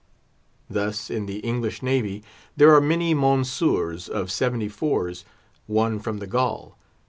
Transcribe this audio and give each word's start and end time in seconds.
Thus, 0.67 1.11
in 1.11 1.27
the 1.27 1.37
English 1.41 1.83
Navy, 1.83 2.23
there 2.57 2.73
are 2.73 2.81
many 2.81 3.13
Monsieurs 3.13 4.09
of 4.09 4.31
seventy 4.31 4.67
fours 4.67 5.25
won 5.67 5.99
from 5.99 6.17
the 6.17 6.25
Gaul. 6.25 6.75